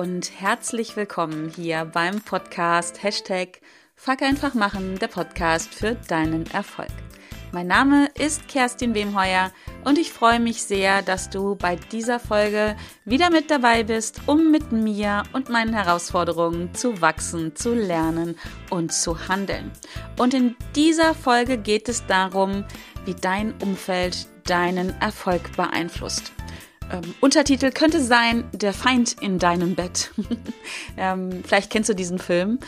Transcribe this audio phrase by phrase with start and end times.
[0.00, 3.60] und herzlich willkommen hier beim Podcast Hashtag
[3.96, 6.88] Fuck einfach machen, der Podcast für deinen Erfolg.
[7.52, 9.52] Mein Name ist Kerstin Wemheuer
[9.84, 14.50] und ich freue mich sehr, dass du bei dieser Folge wieder mit dabei bist, um
[14.50, 18.38] mit mir und meinen Herausforderungen zu wachsen, zu lernen
[18.70, 19.70] und zu handeln.
[20.18, 22.64] Und in dieser Folge geht es darum,
[23.04, 26.32] wie dein Umfeld deinen Erfolg beeinflusst.
[26.90, 30.12] Ähm, Untertitel könnte sein Der Feind in deinem Bett.
[30.96, 32.58] ähm, vielleicht kennst du diesen Film.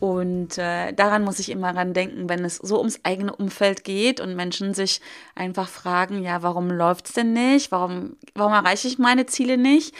[0.00, 4.20] Und äh, daran muss ich immer ran denken, wenn es so ums eigene Umfeld geht
[4.20, 5.00] und Menschen sich
[5.34, 7.72] einfach fragen, ja, warum läuft's denn nicht?
[7.72, 9.94] Warum, warum erreiche ich meine Ziele nicht?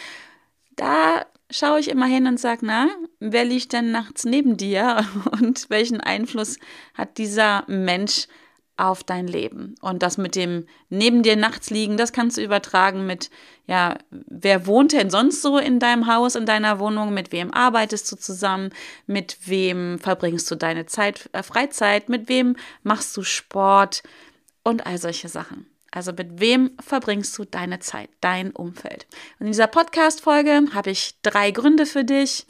[0.76, 5.68] Da schaue ich immer hin und sage, na, wer liegt denn nachts neben dir und
[5.68, 6.58] welchen Einfluss
[6.94, 8.28] hat dieser Mensch
[8.78, 9.74] auf dein Leben.
[9.80, 13.30] Und das mit dem neben dir nachts liegen, das kannst du übertragen mit,
[13.66, 18.10] ja, wer wohnt denn sonst so in deinem Haus, in deiner Wohnung, mit wem arbeitest
[18.10, 18.70] du zusammen,
[19.06, 24.02] mit wem verbringst du deine Zeit, äh, Freizeit, mit wem machst du Sport
[24.62, 25.66] und all solche Sachen.
[25.90, 29.06] Also mit wem verbringst du deine Zeit, dein Umfeld?
[29.38, 32.46] Und in dieser Podcast-Folge habe ich drei Gründe für dich,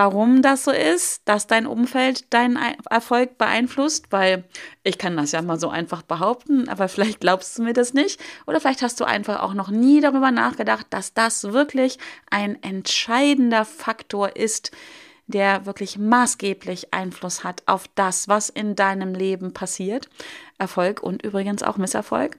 [0.00, 2.56] warum das so ist, dass dein Umfeld deinen
[2.88, 4.44] Erfolg beeinflusst, weil
[4.82, 8.18] ich kann das ja mal so einfach behaupten, aber vielleicht glaubst du mir das nicht
[8.46, 11.98] oder vielleicht hast du einfach auch noch nie darüber nachgedacht, dass das wirklich
[12.30, 14.70] ein entscheidender Faktor ist,
[15.26, 20.08] der wirklich maßgeblich Einfluss hat auf das, was in deinem Leben passiert.
[20.56, 22.38] Erfolg und übrigens auch Misserfolg.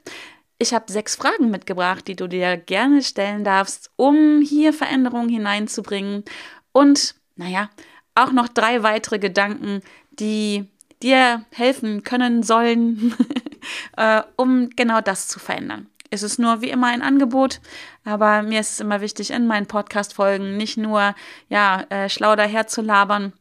[0.58, 6.23] Ich habe sechs Fragen mitgebracht, die du dir gerne stellen darfst, um hier Veränderungen hineinzubringen
[6.72, 7.70] und naja,
[8.14, 10.70] auch noch drei weitere Gedanken, die
[11.02, 13.16] dir helfen können sollen,
[13.98, 15.88] äh, um genau das zu verändern.
[16.11, 17.61] Es ist nur wie immer ein Angebot,
[18.03, 21.15] aber mir ist es immer wichtig, in meinen Podcast-Folgen nicht nur
[21.49, 23.33] ja, äh, schlau daher zu labern,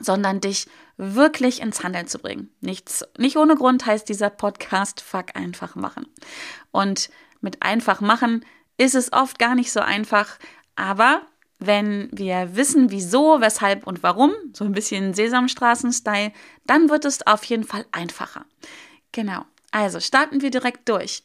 [0.00, 0.66] sondern dich
[0.96, 2.50] wirklich ins Handeln zu bringen.
[2.60, 6.06] Nichts, nicht ohne Grund heißt dieser Podcast Fuck einfach machen.
[6.70, 7.10] Und
[7.40, 8.44] mit einfach machen
[8.78, 10.38] ist es oft gar nicht so einfach,
[10.76, 11.22] aber
[11.58, 16.32] wenn wir wissen, wieso, weshalb und warum, so ein bisschen Sesamstraßen-Style,
[16.66, 18.44] dann wird es auf jeden Fall einfacher.
[19.12, 19.44] Genau.
[19.70, 21.22] Also starten wir direkt durch.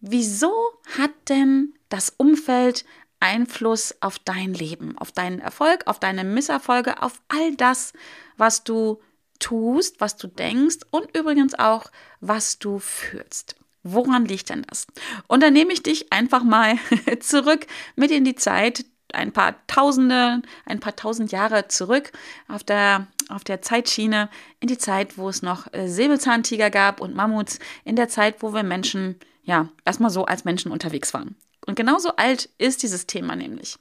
[0.00, 0.52] Wieso
[0.98, 2.84] hat denn das Umfeld
[3.20, 7.92] Einfluss auf dein Leben, auf deinen Erfolg, auf deine Misserfolge, auf all das,
[8.38, 9.00] was du
[9.38, 11.84] tust, was du denkst und übrigens auch,
[12.20, 13.56] was du fühlst?
[13.82, 14.86] Woran liegt denn das?
[15.26, 16.78] Und dann nehme ich dich einfach mal
[17.20, 17.66] zurück
[17.96, 22.12] mit in die Zeit ein paar Tausende, ein paar tausend Jahre zurück
[22.48, 24.28] auf der, auf der Zeitschiene,
[24.60, 28.52] in die Zeit, wo es noch äh, Säbelzahntiger gab und Mammuts, in der Zeit, wo
[28.52, 31.36] wir Menschen, ja, erstmal so als Menschen unterwegs waren.
[31.66, 33.76] Und genauso alt ist dieses Thema nämlich.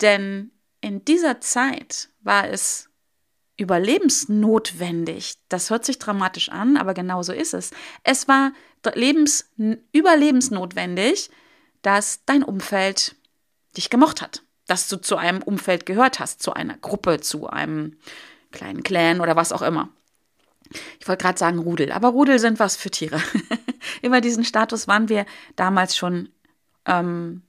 [0.00, 0.50] Denn
[0.80, 2.88] in dieser Zeit war es
[3.56, 5.36] überlebensnotwendig.
[5.48, 7.70] Das hört sich dramatisch an, aber genauso ist es.
[8.02, 8.52] Es war
[8.94, 9.50] lebens,
[9.92, 11.30] überlebensnotwendig,
[11.82, 13.16] dass dein Umfeld
[13.76, 17.96] dich gemocht hat, dass du zu einem Umfeld gehört hast, zu einer Gruppe, zu einem
[18.50, 19.90] kleinen Clan oder was auch immer.
[21.00, 23.20] Ich wollte gerade sagen Rudel, aber Rudel sind was für Tiere.
[24.02, 25.26] Über diesen Status waren wir
[25.56, 26.30] damals schon
[26.86, 27.42] ähm,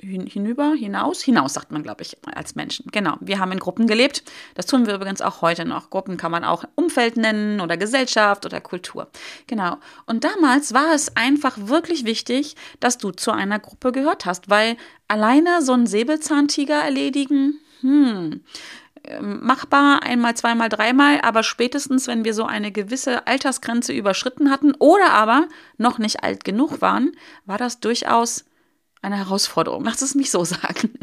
[0.00, 2.86] hinüber, hinaus, hinaus sagt man, glaube ich, als Menschen.
[2.92, 4.22] Genau, wir haben in Gruppen gelebt.
[4.54, 5.90] Das tun wir übrigens auch heute noch.
[5.90, 9.08] Gruppen kann man auch Umfeld nennen oder Gesellschaft oder Kultur.
[9.48, 9.76] Genau.
[10.06, 14.76] Und damals war es einfach wirklich wichtig, dass du zu einer Gruppe gehört hast, weil
[15.08, 18.42] alleine so einen Säbelzahntiger erledigen, hm,
[19.04, 24.74] ähm, machbar einmal, zweimal, dreimal, aber spätestens, wenn wir so eine gewisse Altersgrenze überschritten hatten
[24.78, 27.12] oder aber noch nicht alt genug waren,
[27.46, 28.44] war das durchaus
[29.02, 29.84] eine Herausforderung.
[29.84, 30.98] Lass es mich so sagen.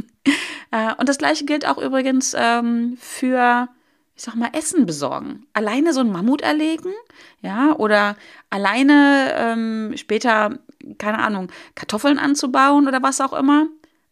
[0.71, 3.69] Äh, und das gleiche gilt auch übrigens ähm, für,
[4.15, 5.45] ich sag mal, Essen besorgen.
[5.53, 6.93] Alleine so ein Mammut erlegen,
[7.41, 8.15] ja, oder
[8.49, 10.59] alleine ähm, später,
[10.97, 13.67] keine Ahnung, Kartoffeln anzubauen oder was auch immer,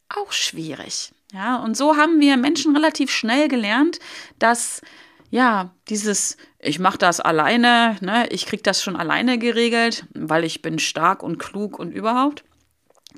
[0.10, 1.12] auch schwierig.
[1.34, 4.00] Ja, und so haben wir Menschen relativ schnell gelernt,
[4.38, 4.82] dass
[5.32, 10.62] ja, dieses ich mache das alleine, ne, ich krieg das schon alleine geregelt, weil ich
[10.62, 12.44] bin stark und klug und überhaupt.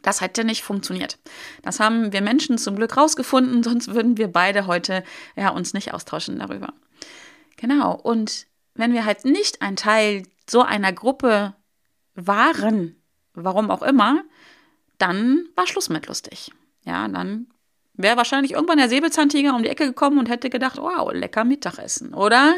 [0.01, 1.17] Das hätte nicht funktioniert.
[1.61, 5.03] Das haben wir Menschen zum Glück rausgefunden, sonst würden wir beide heute
[5.35, 6.73] ja uns nicht austauschen darüber.
[7.57, 7.93] Genau.
[7.95, 11.55] Und wenn wir halt nicht ein Teil so einer Gruppe
[12.13, 13.01] waren,
[13.33, 14.23] warum auch immer,
[14.97, 16.51] dann war Schluss mit lustig.
[16.83, 17.47] Ja, dann
[17.97, 22.13] wäre wahrscheinlich irgendwann der Säbelzahntiger um die Ecke gekommen und hätte gedacht, wow, lecker Mittagessen.
[22.13, 22.55] Oder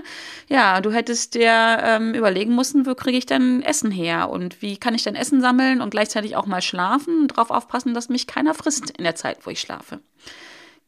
[0.48, 4.78] ja, du hättest dir ähm, überlegen müssen, wo kriege ich denn Essen her und wie
[4.78, 8.28] kann ich denn Essen sammeln und gleichzeitig auch mal schlafen und darauf aufpassen, dass mich
[8.28, 10.00] keiner frisst in der Zeit, wo ich schlafe.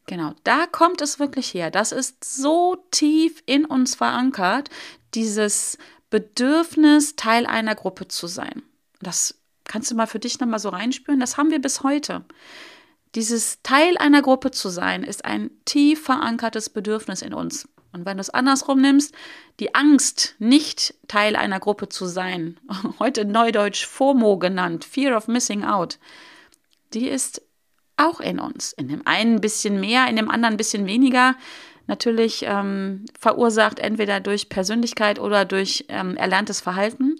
[0.08, 1.70] Genau, da kommt es wirklich her.
[1.70, 4.70] Das ist so tief in uns verankert,
[5.14, 5.78] dieses
[6.10, 8.64] Bedürfnis, Teil einer Gruppe zu sein.
[9.02, 9.36] Das
[9.66, 11.20] kannst du mal für dich nochmal so reinspüren.
[11.20, 12.26] Das haben wir bis heute.
[13.16, 17.68] Dieses Teil einer Gruppe zu sein, ist ein tief verankertes Bedürfnis in uns.
[17.92, 19.16] Und wenn du es andersrum nimmst,
[19.60, 22.60] die Angst, nicht Teil einer Gruppe zu sein,
[23.00, 25.98] heute neudeutsch FOMO genannt, Fear of Missing Out,
[26.94, 27.42] die ist
[27.98, 28.74] auch in uns.
[28.74, 31.36] In dem einen ein bisschen mehr, in dem anderen ein bisschen weniger.
[31.88, 37.16] Natürlich ähm, verursacht entweder durch Persönlichkeit oder durch ähm, erlerntes Verhalten.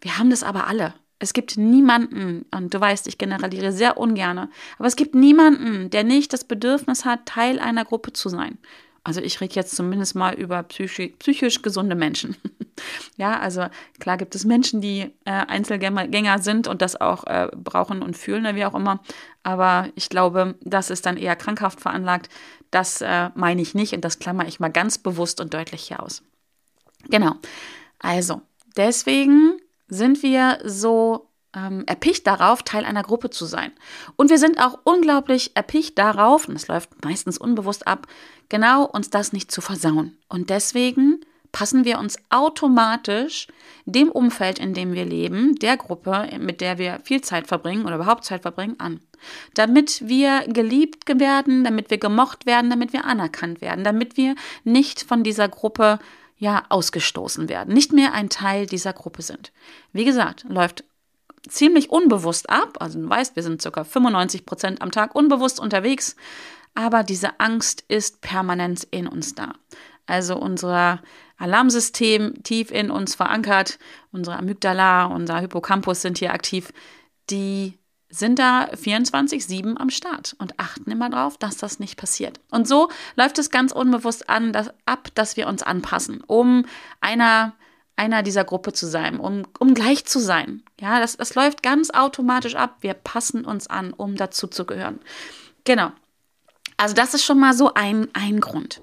[0.00, 0.94] Wir haben das aber alle.
[1.24, 6.04] Es gibt niemanden, und du weißt, ich generalisiere sehr ungern, aber es gibt niemanden, der
[6.04, 8.58] nicht das Bedürfnis hat, Teil einer Gruppe zu sein.
[9.04, 12.36] Also ich rede jetzt zumindest mal über psychisch, psychisch gesunde Menschen.
[13.16, 13.66] ja, also
[14.00, 18.54] klar gibt es Menschen, die äh, Einzelgänger sind und das auch äh, brauchen und fühlen,
[18.54, 19.00] wie auch immer.
[19.42, 22.30] Aber ich glaube, das ist dann eher krankhaft veranlagt.
[22.70, 26.02] Das äh, meine ich nicht und das klammer ich mal ganz bewusst und deutlich hier
[26.02, 26.22] aus.
[27.08, 27.34] Genau.
[27.98, 28.40] Also,
[28.76, 29.58] deswegen
[29.88, 33.72] sind wir so ähm, erpicht darauf, Teil einer Gruppe zu sein.
[34.16, 38.06] Und wir sind auch unglaublich erpicht darauf, und es läuft meistens unbewusst ab,
[38.48, 40.16] genau uns das nicht zu versauen.
[40.28, 41.20] Und deswegen
[41.52, 43.46] passen wir uns automatisch
[43.84, 47.94] dem Umfeld, in dem wir leben, der Gruppe, mit der wir viel Zeit verbringen oder
[47.94, 49.00] überhaupt Zeit verbringen, an.
[49.54, 54.34] Damit wir geliebt werden, damit wir gemocht werden, damit wir anerkannt werden, damit wir
[54.64, 56.00] nicht von dieser Gruppe
[56.44, 59.52] ja ausgestoßen werden, nicht mehr ein Teil dieser Gruppe sind.
[59.92, 60.84] Wie gesagt, läuft
[61.48, 62.78] ziemlich unbewusst ab.
[62.80, 63.84] Also du weißt, wir sind ca.
[63.84, 66.16] 95 Prozent am Tag unbewusst unterwegs,
[66.74, 69.54] aber diese Angst ist permanent in uns da.
[70.06, 71.00] Also unser
[71.38, 73.78] Alarmsystem tief in uns verankert,
[74.12, 76.72] unsere Amygdala, unser Hippocampus sind hier aktiv,
[77.30, 77.78] die
[78.18, 82.40] sind da 24-7 am Start und achten immer darauf, dass das nicht passiert.
[82.50, 86.66] Und so läuft es ganz unbewusst an, dass, ab, dass wir uns anpassen, um
[87.00, 87.54] einer
[87.96, 90.62] einer dieser Gruppe zu sein, um, um gleich zu sein.
[90.80, 92.78] Ja, das, das läuft ganz automatisch ab.
[92.80, 94.98] Wir passen uns an, um dazu zu gehören.
[95.64, 95.92] Genau.
[96.76, 98.82] Also das ist schon mal so ein, ein Grund.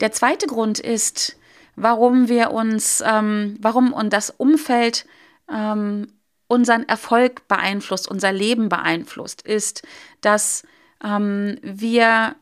[0.00, 1.36] Der zweite Grund ist,
[1.74, 5.06] warum wir uns, ähm, warum und das Umfeld
[5.52, 6.12] ähm,
[6.46, 9.82] unseren Erfolg beeinflusst, unser Leben beeinflusst, ist,
[10.20, 10.64] dass
[11.02, 12.36] ähm, wir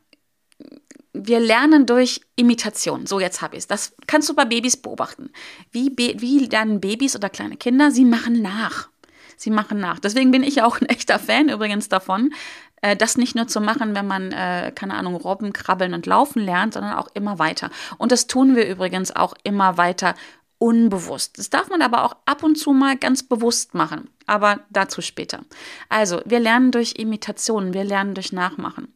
[1.15, 3.07] wir lernen durch Imitation.
[3.07, 3.67] So, jetzt habe ich es.
[3.67, 5.31] Das kannst du bei Babys beobachten.
[5.71, 7.91] Wie, wie lernen Babys oder kleine Kinder?
[7.91, 8.89] Sie machen nach.
[9.37, 9.99] Sie machen nach.
[9.99, 12.33] Deswegen bin ich auch ein echter Fan übrigens davon,
[12.81, 16.43] äh, das nicht nur zu machen, wenn man, äh, keine Ahnung, Robben, Krabbeln und Laufen
[16.43, 17.71] lernt, sondern auch immer weiter.
[17.99, 20.15] Und das tun wir übrigens auch immer weiter
[20.63, 21.39] unbewusst.
[21.39, 24.09] Das darf man aber auch ab und zu mal ganz bewusst machen.
[24.27, 25.41] Aber dazu später.
[25.89, 28.95] Also, wir lernen durch Imitation, wir lernen durch Nachmachen.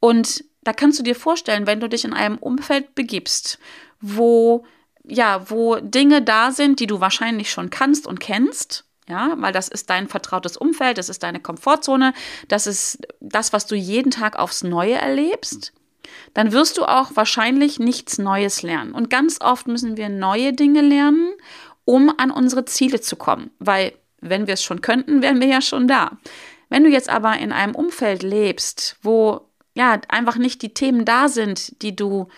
[0.00, 3.60] Und da kannst du dir vorstellen, wenn du dich in einem Umfeld begibst,
[4.00, 4.64] wo
[5.06, 9.68] ja, wo Dinge da sind, die du wahrscheinlich schon kannst und kennst, ja, weil das
[9.68, 12.14] ist dein vertrautes Umfeld, das ist deine Komfortzone,
[12.48, 15.74] das ist das, was du jeden Tag aufs Neue erlebst,
[16.34, 18.92] dann wirst du auch wahrscheinlich nichts Neues lernen.
[18.92, 21.32] Und ganz oft müssen wir neue Dinge lernen,
[21.84, 25.60] um an unsere Ziele zu kommen, weil wenn wir es schon könnten, wären wir ja
[25.60, 26.18] schon da.
[26.70, 29.42] Wenn du jetzt aber in einem Umfeld lebst, wo
[29.74, 32.28] ja, einfach nicht die Themen da sind, die du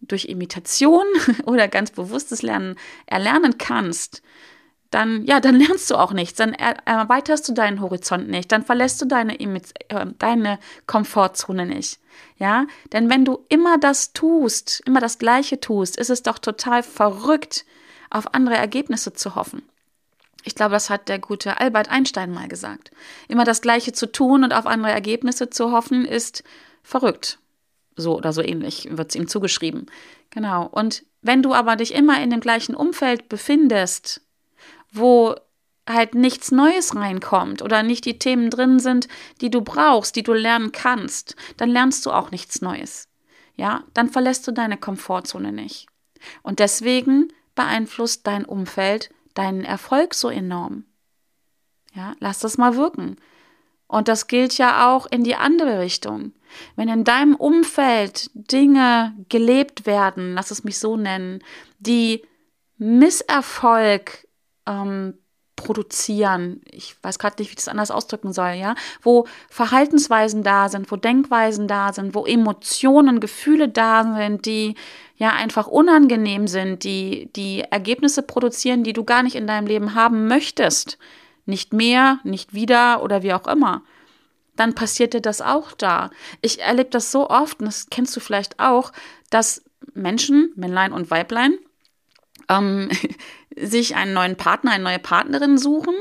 [0.00, 1.04] durch Imitation
[1.46, 2.76] oder ganz bewusstes Lernen
[3.06, 4.22] erlernen kannst,
[4.90, 9.00] dann, ja, dann lernst du auch nichts, dann erweiterst du deinen Horizont nicht, dann verlässt
[9.00, 12.00] du deine, äh, deine Komfortzone nicht.
[12.38, 16.82] Ja, denn wenn du immer das tust, immer das Gleiche tust, ist es doch total
[16.82, 17.64] verrückt,
[18.10, 19.62] auf andere Ergebnisse zu hoffen.
[20.42, 22.90] Ich glaube, das hat der gute Albert Einstein mal gesagt.
[23.28, 26.42] Immer das Gleiche zu tun und auf andere Ergebnisse zu hoffen, ist
[26.82, 27.38] verrückt.
[27.96, 29.86] So oder so ähnlich wird es ihm zugeschrieben.
[30.30, 30.66] Genau.
[30.66, 34.22] Und wenn du aber dich immer in dem gleichen Umfeld befindest,
[34.90, 35.34] wo
[35.88, 39.08] halt nichts Neues reinkommt oder nicht die Themen drin sind,
[39.40, 43.08] die du brauchst, die du lernen kannst, dann lernst du auch nichts Neues.
[43.56, 45.86] Ja, dann verlässt du deine Komfortzone nicht.
[46.42, 50.84] Und deswegen beeinflusst dein Umfeld deinen Erfolg so enorm.
[51.92, 53.16] Ja, lass das mal wirken.
[53.86, 56.32] Und das gilt ja auch in die andere Richtung.
[56.76, 61.42] Wenn in deinem Umfeld Dinge gelebt werden, lass es mich so nennen,
[61.80, 62.22] die
[62.78, 64.28] Misserfolg
[64.70, 65.14] ähm,
[65.56, 70.68] produzieren, ich weiß gerade nicht, wie ich das anders ausdrücken soll, ja, wo Verhaltensweisen da
[70.68, 74.74] sind, wo Denkweisen da sind, wo Emotionen, Gefühle da sind, die
[75.16, 79.94] ja einfach unangenehm sind, die die Ergebnisse produzieren, die du gar nicht in deinem Leben
[79.94, 80.98] haben möchtest,
[81.44, 83.82] nicht mehr, nicht wieder oder wie auch immer,
[84.56, 86.10] dann passiert dir das auch da.
[86.40, 88.92] Ich erlebe das so oft, und das kennst du vielleicht auch,
[89.28, 89.62] dass
[89.92, 91.58] Menschen, Männlein und Weiblein,
[92.48, 92.88] ähm,
[93.56, 95.94] sich einen neuen Partner, eine neue Partnerin suchen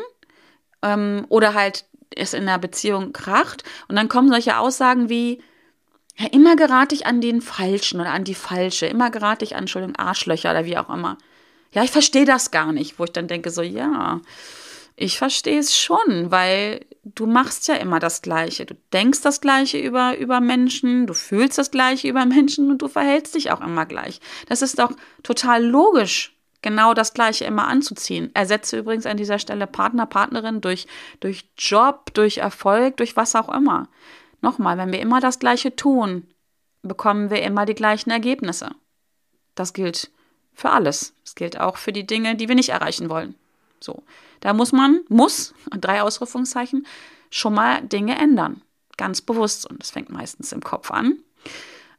[0.81, 5.41] ähm, oder halt es in einer Beziehung kracht und dann kommen solche Aussagen wie,
[6.17, 9.61] ja, immer gerate ich an den Falschen oder an die Falsche, immer gerate ich an,
[9.61, 11.17] Entschuldigung, Arschlöcher oder wie auch immer.
[11.71, 14.19] Ja, ich verstehe das gar nicht, wo ich dann denke so, ja,
[14.95, 18.65] ich verstehe es schon, weil du machst ja immer das Gleiche.
[18.65, 22.89] Du denkst das Gleiche über, über Menschen, du fühlst das Gleiche über Menschen und du
[22.89, 24.19] verhältst dich auch immer gleich.
[24.47, 24.91] Das ist doch
[25.23, 28.31] total logisch, genau das Gleiche immer anzuziehen.
[28.33, 30.87] Ersetze übrigens an dieser Stelle Partner, Partnerin durch,
[31.19, 33.87] durch Job, durch Erfolg, durch was auch immer.
[34.41, 36.27] Nochmal, wenn wir immer das Gleiche tun,
[36.81, 38.69] bekommen wir immer die gleichen Ergebnisse.
[39.55, 40.11] Das gilt
[40.53, 41.13] für alles.
[41.25, 43.35] Es gilt auch für die Dinge, die wir nicht erreichen wollen.
[43.79, 44.03] So,
[44.41, 46.85] da muss man, muss, drei Ausrufungszeichen,
[47.29, 48.61] schon mal Dinge ändern.
[48.97, 49.69] Ganz bewusst.
[49.69, 51.19] Und das fängt meistens im Kopf an.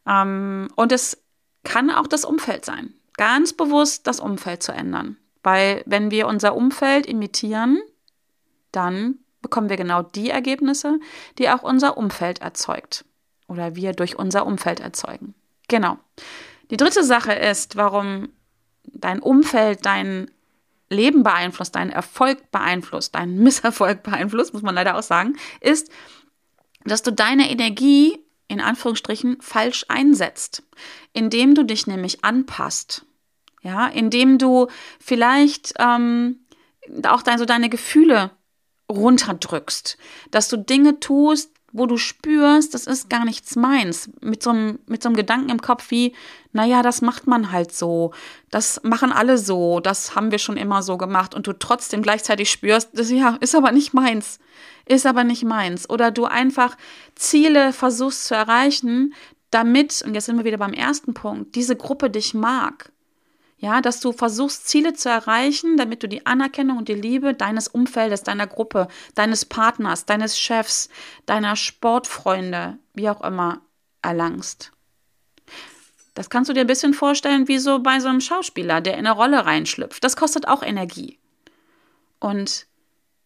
[0.05, 1.21] Ähm, und es
[1.63, 2.93] kann auch das Umfeld sein.
[3.21, 5.15] Ganz bewusst das Umfeld zu ändern.
[5.43, 7.79] Weil wenn wir unser Umfeld imitieren,
[8.71, 10.99] dann bekommen wir genau die Ergebnisse,
[11.37, 13.05] die auch unser Umfeld erzeugt.
[13.47, 15.35] Oder wir durch unser Umfeld erzeugen.
[15.67, 15.99] Genau.
[16.71, 18.29] Die dritte Sache ist, warum
[18.85, 20.31] dein Umfeld dein
[20.89, 25.91] Leben beeinflusst, deinen Erfolg beeinflusst, deinen Misserfolg beeinflusst, muss man leider auch sagen, ist,
[26.85, 30.63] dass du deine Energie in Anführungsstrichen falsch einsetzt,
[31.13, 33.05] indem du dich nämlich anpasst.
[33.61, 34.67] Ja, indem du
[34.99, 36.39] vielleicht ähm,
[37.07, 38.31] auch dein, so deine Gefühle
[38.89, 39.97] runterdrückst,
[40.31, 44.79] dass du Dinge tust, wo du spürst, das ist gar nichts meins, mit so einem,
[44.87, 46.13] mit so einem Gedanken im Kopf wie,
[46.51, 48.11] naja, das macht man halt so,
[48.49, 52.51] das machen alle so, das haben wir schon immer so gemacht und du trotzdem gleichzeitig
[52.51, 54.39] spürst, das ja, ist aber nicht meins,
[54.85, 55.89] ist aber nicht meins.
[55.89, 56.75] Oder du einfach
[57.15, 59.13] Ziele versuchst zu erreichen,
[59.49, 62.91] damit, und jetzt sind wir wieder beim ersten Punkt, diese Gruppe dich mag.
[63.61, 67.67] Ja, dass du versuchst, Ziele zu erreichen, damit du die Anerkennung und die Liebe deines
[67.67, 70.89] Umfeldes, deiner Gruppe, deines Partners, deines Chefs,
[71.27, 73.61] deiner Sportfreunde, wie auch immer,
[74.01, 74.71] erlangst.
[76.15, 79.05] Das kannst du dir ein bisschen vorstellen, wie so bei so einem Schauspieler, der in
[79.05, 80.03] eine Rolle reinschlüpft.
[80.03, 81.19] Das kostet auch Energie.
[82.19, 82.65] Und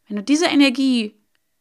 [0.08, 1.16] wenn du diese Energie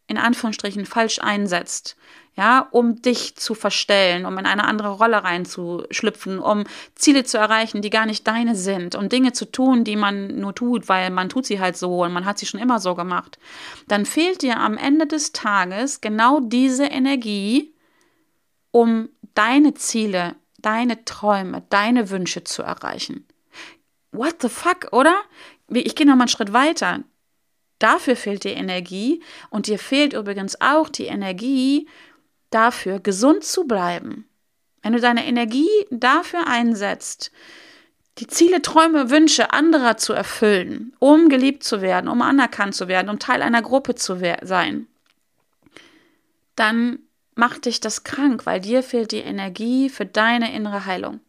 [0.06, 1.96] in Anführungsstrichen falsch einsetzt,
[2.36, 7.80] ja, um dich zu verstellen, um in eine andere Rolle reinzuschlüpfen, um Ziele zu erreichen,
[7.80, 11.28] die gar nicht deine sind, um Dinge zu tun, die man nur tut, weil man
[11.28, 13.38] tut sie halt so und man hat sie schon immer so gemacht,
[13.86, 17.72] dann fehlt dir am Ende des Tages genau diese Energie,
[18.72, 23.26] um deine Ziele, deine Träume, deine Wünsche zu erreichen.
[24.10, 25.14] What the fuck, oder?
[25.68, 27.00] Ich gehe noch mal einen Schritt weiter.
[27.84, 31.86] Dafür fehlt dir Energie und dir fehlt übrigens auch die Energie,
[32.48, 34.26] dafür, gesund zu bleiben,
[34.82, 37.30] wenn du deine Energie dafür einsetzt,
[38.16, 43.10] die Ziele, Träume, Wünsche anderer zu erfüllen, um geliebt zu werden, um anerkannt zu werden,
[43.10, 44.86] um Teil einer Gruppe zu sein,
[46.56, 47.00] dann
[47.34, 51.20] macht dich das krank, weil dir fehlt die Energie für deine innere Heilung.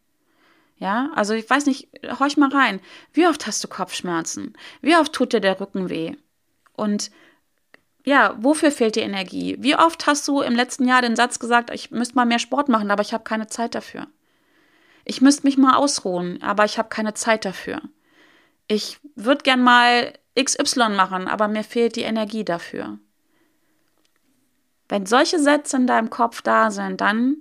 [0.77, 2.79] Ja, also ich weiß nicht, horch mal rein.
[3.11, 4.53] Wie oft hast du Kopfschmerzen?
[4.79, 6.15] Wie oft tut dir der Rücken weh?
[6.75, 7.11] Und
[8.05, 9.57] ja, wofür fehlt dir Energie?
[9.59, 12.69] Wie oft hast du im letzten Jahr den Satz gesagt, ich müsste mal mehr Sport
[12.69, 14.07] machen, aber ich habe keine Zeit dafür?
[15.05, 17.81] Ich müsste mich mal ausruhen, aber ich habe keine Zeit dafür.
[18.67, 22.99] Ich würde gern mal XY machen, aber mir fehlt die Energie dafür.
[24.89, 27.37] Wenn solche Sätze in deinem Kopf da sind, dann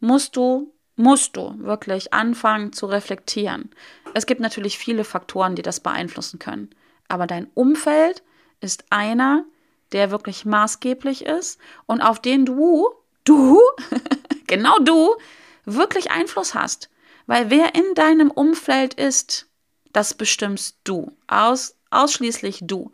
[0.00, 3.70] musst du, musst du wirklich anfangen zu reflektieren.
[4.14, 6.70] Es gibt natürlich viele Faktoren, die das beeinflussen können.
[7.08, 8.22] Aber dein Umfeld
[8.60, 9.44] ist einer,
[9.92, 12.88] der wirklich maßgeblich ist und auf den du,
[13.24, 13.60] du,
[14.46, 15.14] genau du,
[15.64, 16.90] wirklich Einfluss hast.
[17.26, 19.48] Weil wer in deinem Umfeld ist,
[19.92, 21.16] das bestimmst du.
[21.26, 22.92] Aus, ausschließlich du.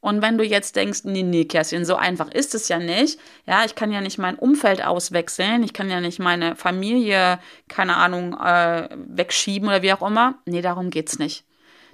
[0.00, 3.18] Und wenn du jetzt denkst, nee, nee, Kerstin, so einfach ist es ja nicht.
[3.46, 5.62] Ja, ich kann ja nicht mein Umfeld auswechseln.
[5.62, 10.34] Ich kann ja nicht meine Familie, keine Ahnung, äh, wegschieben oder wie auch immer.
[10.44, 11.44] Nee, darum geht's nicht.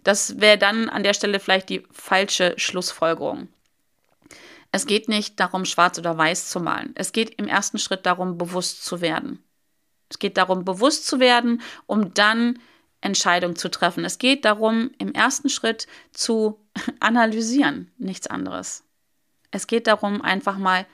[0.02, 3.49] Das wäre dann an der Stelle vielleicht die falsche Schlussfolgerung.
[4.73, 6.92] Es geht nicht darum, schwarz oder weiß zu malen.
[6.95, 9.42] Es geht im ersten Schritt darum, bewusst zu werden.
[10.09, 12.59] Es geht darum, bewusst zu werden, um dann
[13.00, 14.04] Entscheidungen zu treffen.
[14.04, 16.61] Es geht darum, im ersten Schritt zu
[17.00, 18.85] analysieren, nichts anderes.
[19.50, 20.87] Es geht darum, einfach mal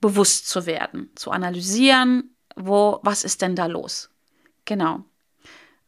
[0.00, 4.10] bewusst zu werden, zu analysieren, wo, was ist denn da los?
[4.64, 5.04] Genau.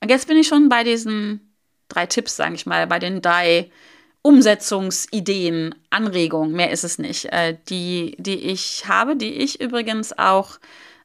[0.00, 1.47] Und jetzt bin ich schon bei diesen
[1.88, 3.70] drei Tipps, sage ich mal, bei den drei
[4.22, 10.58] Umsetzungsideen, Anregungen, mehr ist es nicht, äh, die, die ich habe, die ich übrigens auch,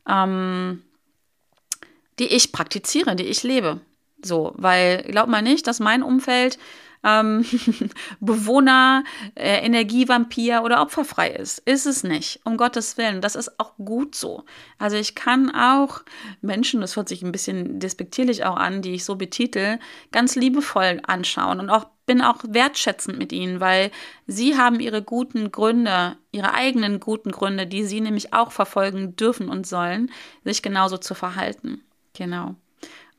[0.10, 0.82] ähm,
[2.20, 3.80] die ich praktiziere, die ich lebe.
[4.22, 6.58] So, weil glaub mal nicht, dass mein Umfeld
[7.04, 7.46] ähm,
[8.20, 9.04] Bewohner,
[9.36, 11.60] äh, Energievampir oder opferfrei ist.
[11.60, 13.22] Ist es nicht, um Gottes Willen.
[13.22, 14.46] Das ist auch gut so.
[14.78, 16.02] Also ich kann auch
[16.42, 19.80] Menschen, das hört sich ein bisschen despektierlich auch an, die ich so betitel,
[20.12, 23.92] ganz liebevoll anschauen und auch bin auch wertschätzend mit ihnen, weil
[24.28, 29.48] sie haben ihre guten Gründe, ihre eigenen guten Gründe, die sie nämlich auch verfolgen dürfen
[29.50, 30.12] und sollen,
[30.44, 31.82] sich genauso zu verhalten.
[32.14, 32.56] Genau.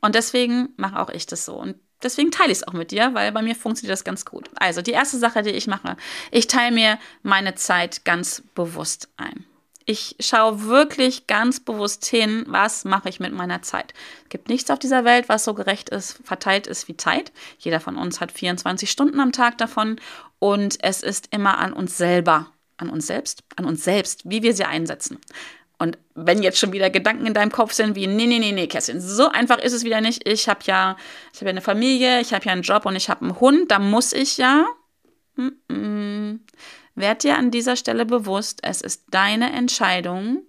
[0.01, 1.55] Und deswegen mache auch ich das so.
[1.55, 4.49] Und deswegen teile ich es auch mit dir, weil bei mir funktioniert das ganz gut.
[4.57, 5.97] Also die erste Sache, die ich mache,
[6.31, 9.45] ich teile mir meine Zeit ganz bewusst ein.
[9.87, 13.93] Ich schaue wirklich ganz bewusst hin, was mache ich mit meiner Zeit.
[14.23, 17.33] Es gibt nichts auf dieser Welt, was so gerecht ist, verteilt ist wie Zeit.
[17.59, 20.01] Jeder von uns hat 24 Stunden am Tag davon
[20.39, 24.55] und es ist immer an uns selber, an uns selbst, an uns selbst, wie wir
[24.55, 25.19] sie einsetzen.
[25.79, 28.69] Und wenn jetzt schon wieder Gedanken in deinem Kopf sind wie, nee, nee, nee, nee,
[28.69, 30.27] Kerstin, so einfach ist es wieder nicht.
[30.27, 30.97] Ich habe ja,
[31.33, 33.71] ich habe ja eine Familie, ich habe ja einen Job und ich habe einen Hund,
[33.71, 34.67] da muss ich ja.
[35.37, 36.39] Mm -mm.
[36.95, 40.47] Werd dir an dieser Stelle bewusst, es ist deine Entscheidung,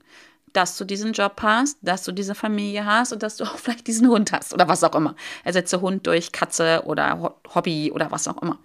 [0.53, 3.87] dass du diesen Job hast, dass du diese Familie hast und dass du auch vielleicht
[3.87, 5.15] diesen Hund hast oder was auch immer.
[5.43, 8.59] Ersetze Hund durch Katze oder Hobby oder was auch immer.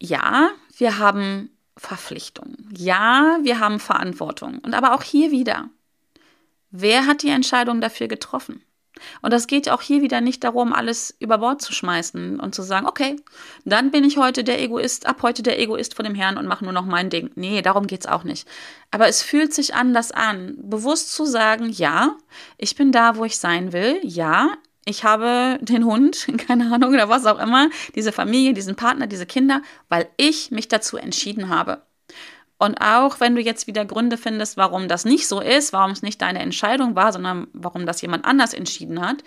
[0.00, 1.50] Ja, wir haben
[1.82, 2.68] Verpflichtungen.
[2.76, 4.58] Ja, wir haben Verantwortung.
[4.58, 5.68] Und aber auch hier wieder.
[6.70, 8.62] Wer hat die Entscheidung dafür getroffen?
[9.20, 12.62] Und das geht auch hier wieder nicht darum, alles über Bord zu schmeißen und zu
[12.62, 13.16] sagen, okay,
[13.64, 16.62] dann bin ich heute der Egoist, ab heute der Egoist vor dem Herrn und mache
[16.62, 17.30] nur noch mein Ding.
[17.34, 18.46] Nee, darum geht es auch nicht.
[18.92, 22.16] Aber es fühlt sich anders an, bewusst zu sagen, ja,
[22.58, 23.98] ich bin da, wo ich sein will.
[24.02, 24.52] Ja,
[24.84, 29.26] ich habe den Hund, keine Ahnung oder was auch immer, diese Familie, diesen Partner, diese
[29.26, 31.82] Kinder, weil ich mich dazu entschieden habe.
[32.58, 36.02] Und auch wenn du jetzt wieder Gründe findest, warum das nicht so ist, warum es
[36.02, 39.24] nicht deine Entscheidung war, sondern warum das jemand anders entschieden hat,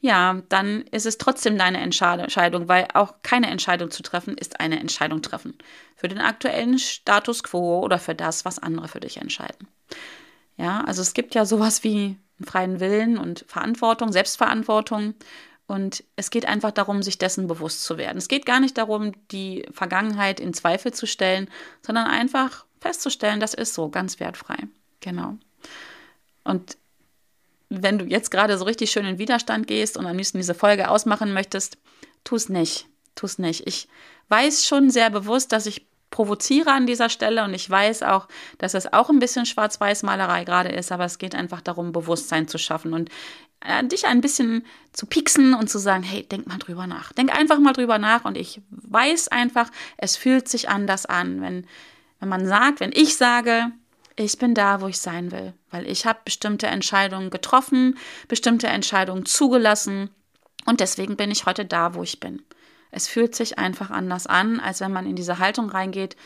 [0.00, 4.78] ja, dann ist es trotzdem deine Entscheidung, weil auch keine Entscheidung zu treffen ist eine
[4.78, 5.56] Entscheidung treffen.
[5.96, 9.68] Für den aktuellen Status quo oder für das, was andere für dich entscheiden.
[10.56, 15.14] Ja, also es gibt ja sowas wie freien Willen und Verantwortung, Selbstverantwortung.
[15.66, 18.18] Und es geht einfach darum, sich dessen bewusst zu werden.
[18.18, 21.48] Es geht gar nicht darum, die Vergangenheit in Zweifel zu stellen,
[21.80, 24.56] sondern einfach festzustellen, das ist so, ganz wertfrei.
[25.00, 25.36] Genau.
[26.44, 26.76] Und
[27.70, 30.90] wenn du jetzt gerade so richtig schön in Widerstand gehst und am liebsten diese Folge
[30.90, 31.78] ausmachen möchtest,
[32.24, 32.86] tu es nicht.
[33.14, 33.66] Tu es nicht.
[33.66, 33.88] Ich
[34.28, 38.74] weiß schon sehr bewusst, dass ich provoziere an dieser Stelle und ich weiß auch, dass
[38.74, 42.92] es auch ein bisschen Schwarz-Weiß-Malerei gerade ist, aber es geht einfach darum, Bewusstsein zu schaffen
[42.94, 43.10] und
[43.66, 47.12] äh, dich ein bisschen zu pieksen und zu sagen, hey, denk mal drüber nach.
[47.14, 51.66] Denk einfach mal drüber nach und ich weiß einfach, es fühlt sich anders an, wenn,
[52.20, 53.72] wenn man sagt, wenn ich sage,
[54.14, 57.98] ich bin da, wo ich sein will, weil ich habe bestimmte Entscheidungen getroffen,
[58.28, 60.10] bestimmte Entscheidungen zugelassen
[60.64, 62.44] und deswegen bin ich heute da, wo ich bin.
[62.94, 66.16] Es fühlt sich einfach anders an, als wenn man in diese Haltung reingeht.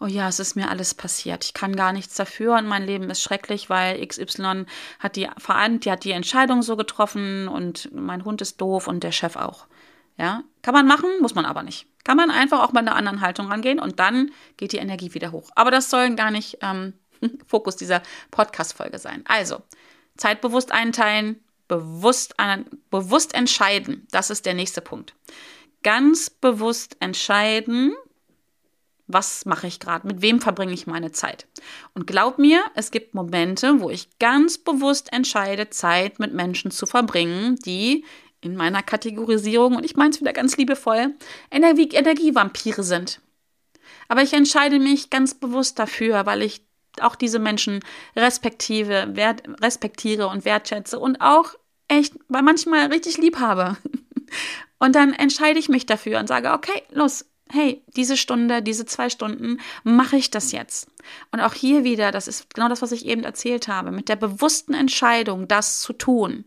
[0.00, 1.44] Oh ja, es ist mir alles passiert.
[1.44, 4.66] Ich kann gar nichts dafür und mein Leben ist schrecklich, weil XY
[4.98, 9.04] hat die vereint, die hat die Entscheidung so getroffen und mein Hund ist doof und
[9.04, 9.66] der Chef auch.
[10.16, 11.86] Ja, kann man machen, muss man aber nicht.
[12.02, 15.30] Kann man einfach auch mit einer anderen Haltung rangehen und dann geht die Energie wieder
[15.30, 15.50] hoch.
[15.54, 16.94] Aber das soll gar nicht ähm,
[17.46, 18.02] Fokus dieser
[18.32, 19.24] Podcast-Folge sein.
[19.28, 19.62] Also,
[20.16, 24.06] zeitbewusst einteilen, bewusst, an, bewusst entscheiden.
[24.10, 25.14] Das ist der nächste Punkt
[25.82, 27.94] ganz bewusst entscheiden,
[29.06, 31.46] was mache ich gerade, mit wem verbringe ich meine Zeit.
[31.94, 36.86] Und glaub mir, es gibt Momente, wo ich ganz bewusst entscheide, Zeit mit Menschen zu
[36.86, 38.04] verbringen, die
[38.40, 41.14] in meiner Kategorisierung, und ich meine es wieder ganz liebevoll,
[41.50, 43.20] Energie Energievampire sind.
[44.08, 46.62] Aber ich entscheide mich ganz bewusst dafür, weil ich
[47.00, 47.80] auch diese Menschen
[48.14, 51.54] respektive, wert, respektiere und wertschätze und auch
[51.88, 53.76] echt weil manchmal richtig lieb habe.
[54.78, 59.10] Und dann entscheide ich mich dafür und sage, okay, los, hey, diese Stunde, diese zwei
[59.10, 60.88] Stunden, mache ich das jetzt.
[61.32, 64.16] Und auch hier wieder, das ist genau das, was ich eben erzählt habe, mit der
[64.16, 66.44] bewussten Entscheidung, das zu tun,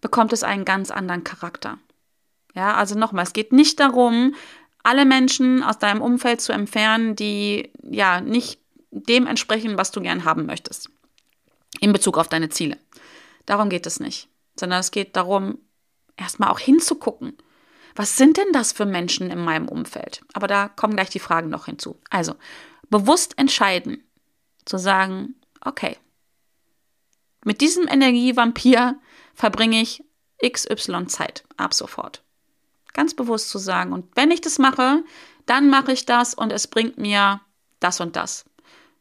[0.00, 1.78] bekommt es einen ganz anderen Charakter.
[2.54, 4.34] Ja, also nochmal, es geht nicht darum,
[4.82, 10.24] alle Menschen aus deinem Umfeld zu entfernen, die ja nicht dem entsprechen, was du gern
[10.24, 10.90] haben möchtest.
[11.80, 12.78] In Bezug auf deine Ziele.
[13.44, 14.28] Darum geht es nicht.
[14.58, 15.58] Sondern es geht darum,
[16.18, 17.36] erstmal auch hinzugucken.
[17.94, 20.22] Was sind denn das für Menschen in meinem Umfeld?
[20.34, 21.98] Aber da kommen gleich die Fragen noch hinzu.
[22.10, 22.34] Also,
[22.90, 24.04] bewusst entscheiden,
[24.64, 25.96] zu sagen, okay,
[27.44, 28.98] mit diesem Energievampir
[29.34, 30.04] verbringe ich
[30.46, 32.22] XY Zeit ab sofort.
[32.92, 33.92] Ganz bewusst zu sagen.
[33.92, 35.04] Und wenn ich das mache,
[35.46, 37.40] dann mache ich das und es bringt mir
[37.80, 38.44] das und das.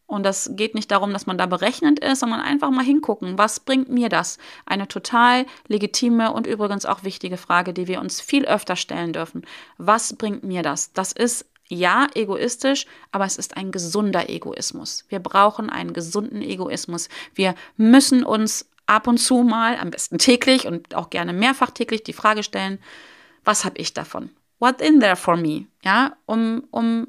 [0.08, 3.60] Und das geht nicht darum, dass man da berechnend ist, sondern einfach mal hingucken, was
[3.60, 4.38] bringt mir das?
[4.66, 9.46] Eine total legitime und übrigens auch wichtige Frage, die wir uns viel öfter stellen dürfen.
[9.78, 10.94] Was bringt mir das?
[10.94, 15.04] Das ist ja egoistisch, aber es ist ein gesunder Egoismus.
[15.10, 17.10] Wir brauchen einen gesunden Egoismus.
[17.36, 22.04] Wir müssen uns ab und zu mal, am besten täglich und auch gerne mehrfach täglich
[22.04, 22.80] die Frage stellen,
[23.44, 24.30] was habe ich davon?
[24.60, 25.68] What in there for me?
[25.84, 27.08] Ja, um, um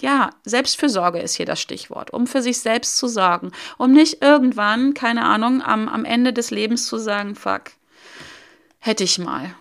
[0.00, 4.94] ja, Selbstfürsorge ist hier das Stichwort, um für sich selbst zu sorgen, um nicht irgendwann,
[4.94, 7.72] keine Ahnung, am, am Ende des Lebens zu sagen, fuck,
[8.78, 9.54] hätte ich mal,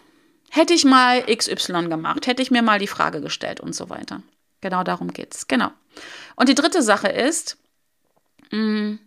[0.50, 4.22] hätte ich mal XY gemacht, hätte ich mir mal die Frage gestellt und so weiter.
[4.62, 5.48] Genau darum geht's.
[5.48, 5.72] Genau.
[6.36, 7.58] Und die dritte Sache ist,
[8.52, 9.00] mh, mm,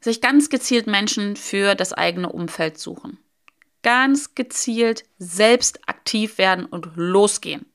[0.00, 3.18] sich ganz gezielt Menschen für das eigene Umfeld suchen.
[3.82, 7.66] Ganz gezielt selbst aktiv werden und losgehen.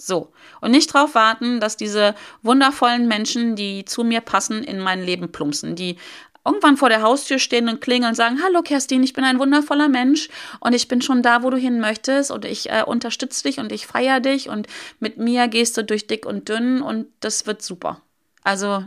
[0.00, 0.32] So.
[0.60, 5.32] Und nicht darauf warten, dass diese wundervollen Menschen, die zu mir passen, in mein Leben
[5.32, 5.96] plumpsen, die
[6.44, 9.88] irgendwann vor der Haustür stehen und klingeln und sagen, hallo Kerstin, ich bin ein wundervoller
[9.88, 10.28] Mensch
[10.60, 13.72] und ich bin schon da, wo du hin möchtest und ich äh, unterstütze dich und
[13.72, 14.68] ich feiere dich und
[15.00, 18.00] mit mir gehst du durch dick und dünn und das wird super.
[18.44, 18.84] Also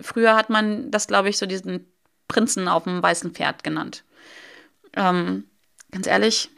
[0.00, 1.86] früher hat man das, glaube ich, so diesen
[2.28, 4.04] Prinzen auf dem weißen Pferd genannt.
[4.94, 5.44] Ähm,
[5.90, 6.48] ganz ehrlich,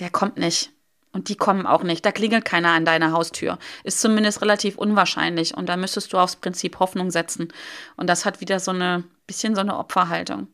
[0.00, 0.70] der kommt nicht.
[1.12, 2.04] Und die kommen auch nicht.
[2.06, 3.58] Da klingelt keiner an deiner Haustür.
[3.84, 5.54] Ist zumindest relativ unwahrscheinlich.
[5.54, 7.52] Und da müsstest du aufs Prinzip Hoffnung setzen.
[7.96, 10.48] Und das hat wieder so eine bisschen so eine Opferhaltung.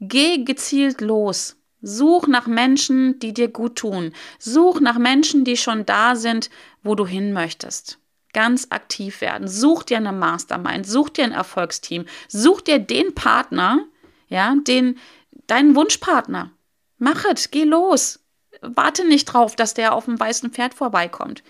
[0.00, 1.56] Geh gezielt los.
[1.80, 4.12] Such nach Menschen, die dir gut tun.
[4.38, 6.50] Such nach Menschen, die schon da sind,
[6.82, 7.98] wo du hin möchtest.
[8.32, 9.46] Ganz aktiv werden.
[9.46, 10.86] Such dir eine Mastermind.
[10.86, 12.04] Such dir ein Erfolgsteam.
[12.28, 13.84] Such dir den Partner,
[14.28, 14.98] ja, den,
[15.46, 16.50] deinen Wunschpartner.
[16.98, 17.50] Mach es.
[17.52, 18.20] Geh los
[18.60, 21.42] warte nicht drauf, dass der auf dem weißen Pferd vorbeikommt.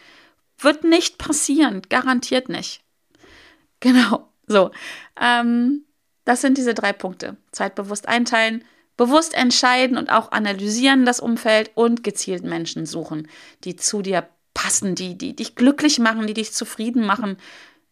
[0.59, 2.83] Wird nicht passieren, garantiert nicht.
[3.83, 4.73] Genau, so.
[5.19, 5.87] Ähm,
[6.27, 7.39] das sind diese drei Punkte.
[7.51, 8.63] Zeitbewusst einteilen,
[8.99, 13.27] bewusst entscheiden und auch analysieren das Umfeld und gezielt Menschen suchen,
[13.65, 17.39] die zu dir passen, die, die dich glücklich machen, die dich zufrieden machen.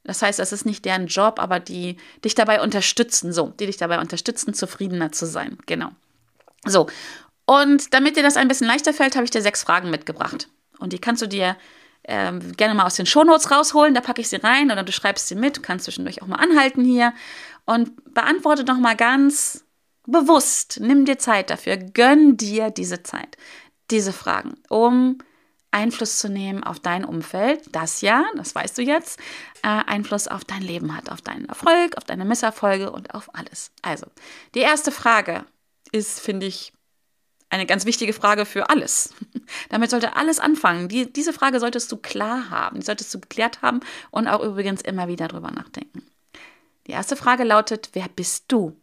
[0.04, 3.78] Das heißt, es ist nicht deren Job, aber die dich dabei unterstützen, so, die dich
[3.78, 5.56] dabei unterstützen, zufriedener zu sein.
[5.64, 5.90] Genau.
[6.66, 6.88] So,
[7.48, 10.50] und damit dir das ein bisschen leichter fällt, habe ich dir sechs Fragen mitgebracht.
[10.80, 11.56] Und die kannst du dir
[12.04, 13.94] ähm, gerne mal aus den Shownotes rausholen.
[13.94, 15.56] Da packe ich sie rein oder du schreibst sie mit.
[15.56, 17.14] Du kannst zwischendurch auch mal anhalten hier.
[17.64, 19.64] Und beantworte doch mal ganz
[20.06, 20.78] bewusst.
[20.82, 21.78] Nimm dir Zeit dafür.
[21.78, 23.38] Gönn dir diese Zeit,
[23.90, 25.16] diese Fragen, um
[25.70, 29.18] Einfluss zu nehmen auf dein Umfeld, das ja, das weißt du jetzt,
[29.62, 33.70] äh, Einfluss auf dein Leben hat, auf deinen Erfolg, auf deine Misserfolge und auf alles.
[33.80, 34.06] Also,
[34.54, 35.46] die erste Frage
[35.92, 36.72] ist, finde ich,
[37.50, 39.14] eine ganz wichtige Frage für alles.
[39.70, 40.88] Damit sollte alles anfangen.
[40.88, 43.80] Die, diese Frage solltest du klar haben, die solltest du geklärt haben
[44.10, 46.02] und auch übrigens immer wieder drüber nachdenken.
[46.86, 48.76] Die erste Frage lautet, wer bist du?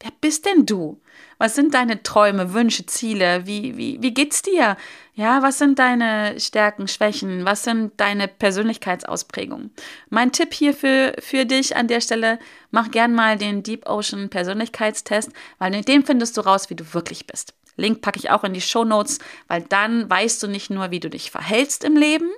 [0.00, 1.00] Wer bist denn du?
[1.38, 3.46] Was sind deine Träume, Wünsche, Ziele?
[3.46, 4.76] Wie, wie, wie geht's dir?
[5.14, 7.46] Ja, was sind deine Stärken, Schwächen?
[7.46, 9.72] Was sind deine Persönlichkeitsausprägungen?
[10.10, 12.38] Mein Tipp hier für, für dich an der Stelle,
[12.70, 16.92] mach gern mal den Deep Ocean Persönlichkeitstest, weil in dem findest du raus, wie du
[16.92, 17.55] wirklich bist.
[17.76, 21.00] Link packe ich auch in die Show Notes, weil dann weißt du nicht nur, wie
[21.00, 22.30] du dich verhältst im Leben,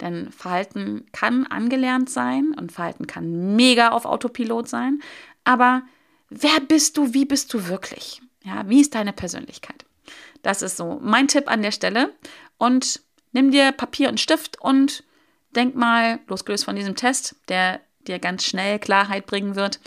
[0.00, 5.00] denn Verhalten kann angelernt sein und Verhalten kann mega auf Autopilot sein,
[5.44, 5.82] aber
[6.28, 8.20] wer bist du, wie bist du wirklich?
[8.44, 9.84] Ja, wie ist deine Persönlichkeit?
[10.42, 12.14] Das ist so mein Tipp an der Stelle
[12.56, 13.00] und
[13.32, 15.04] nimm dir Papier und Stift und
[15.54, 19.80] denk mal, losgelöst von diesem Test, der dir ganz schnell Klarheit bringen wird,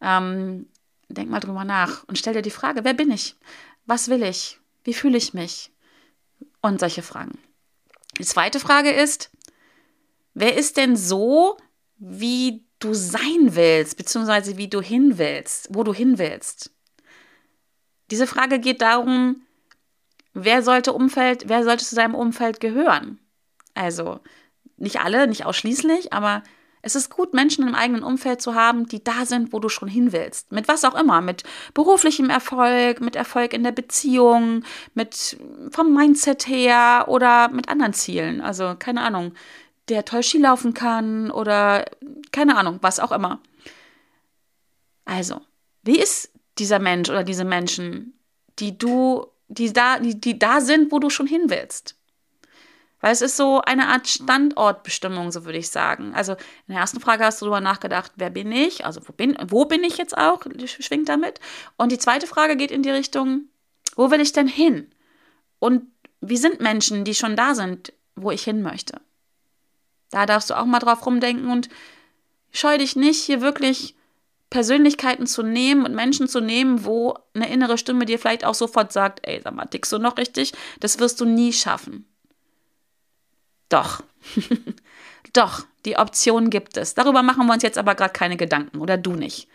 [0.00, 0.66] ähm,
[1.08, 3.36] denk mal drüber nach und stell dir die Frage, wer bin ich?
[3.86, 4.58] Was will ich?
[4.84, 5.70] Wie fühle ich mich?
[6.60, 7.38] Und solche Fragen.
[8.18, 9.30] Die zweite Frage ist,
[10.34, 11.56] wer ist denn so,
[11.98, 16.70] wie du sein willst, beziehungsweise wie du hin willst, wo du hin willst?
[18.10, 19.42] Diese Frage geht darum,
[20.34, 23.18] wer sollte Umfeld, wer sollte zu seinem Umfeld gehören?
[23.74, 24.20] Also
[24.76, 26.42] nicht alle, nicht ausschließlich, aber
[26.82, 29.88] es ist gut, Menschen im eigenen Umfeld zu haben, die da sind, wo du schon
[29.88, 30.50] hin willst.
[30.50, 31.20] Mit was auch immer.
[31.20, 34.64] Mit beruflichem Erfolg, mit Erfolg in der Beziehung,
[34.94, 35.38] mit
[35.70, 38.40] vom Mindset her oder mit anderen Zielen.
[38.40, 39.32] Also, keine Ahnung,
[39.88, 41.84] der toll Ski laufen kann oder
[42.32, 43.40] keine Ahnung, was auch immer.
[45.04, 45.40] Also,
[45.84, 48.18] wie ist dieser Mensch oder diese Menschen,
[48.58, 51.96] die du, die da, die, die da sind, wo du schon hin willst?
[53.02, 56.14] Weil es ist so eine Art Standortbestimmung, so würde ich sagen.
[56.14, 58.86] Also in der ersten Frage hast du darüber nachgedacht, wer bin ich?
[58.86, 60.42] Also wo bin, wo bin ich jetzt auch?
[60.64, 61.40] Schwingt damit.
[61.76, 63.48] Und die zweite Frage geht in die Richtung,
[63.96, 64.88] wo will ich denn hin?
[65.58, 65.82] Und
[66.20, 69.00] wie sind Menschen, die schon da sind, wo ich hin möchte?
[70.10, 71.68] Da darfst du auch mal drauf rumdenken und
[72.52, 73.96] scheu dich nicht, hier wirklich
[74.48, 78.92] Persönlichkeiten zu nehmen und Menschen zu nehmen, wo eine innere Stimme dir vielleicht auch sofort
[78.92, 80.52] sagt, ey, sag mal, tickst du noch richtig?
[80.78, 82.06] Das wirst du nie schaffen.
[83.72, 84.02] Doch.
[85.32, 86.94] Doch, die Option gibt es.
[86.94, 89.48] Darüber machen wir uns jetzt aber gerade keine Gedanken oder du nicht.